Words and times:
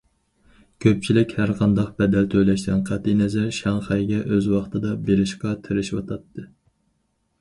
كۆپچىلىك 0.85 1.35
ھەرقانداق 1.41 1.91
بەدەل 1.99 2.29
تۆلەشتىن 2.35 2.81
قەتئىينەزەر 2.89 3.53
شاڭخەيگە 3.61 4.23
ئۆز 4.33 4.49
ۋاقتىدا 4.55 4.95
بېرىشقا 5.11 5.53
تىرىشىۋاتاتتى. 5.69 6.49